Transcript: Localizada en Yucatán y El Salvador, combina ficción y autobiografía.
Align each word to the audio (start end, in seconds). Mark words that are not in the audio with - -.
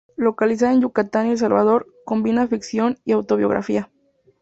Localizada 0.17 0.73
en 0.73 0.81
Yucatán 0.81 1.27
y 1.27 1.31
El 1.33 1.37
Salvador, 1.37 1.85
combina 2.05 2.47
ficción 2.47 2.97
y 3.05 3.11
autobiografía. 3.11 3.91